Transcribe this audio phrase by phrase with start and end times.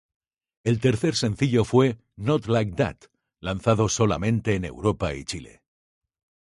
[0.63, 2.95] El tercer sencillo fue "Not Like That"
[3.39, 5.61] lanzado solamente en Europa y Chile.